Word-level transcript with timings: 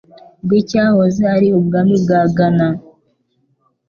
bw'icyahoze 0.43 1.23
ari 1.35 1.47
ubwami 1.59 1.95
bwa 2.03 2.21
Gana, 2.37 2.67